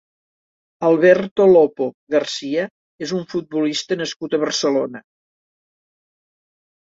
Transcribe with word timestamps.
Alberto 0.87 1.45
Lopo 1.49 1.89
García 2.13 2.63
és 3.07 3.13
un 3.17 3.21
futbolista 3.33 3.97
nascut 4.01 4.33
a 4.33 4.39
Barcelona. 4.45 5.03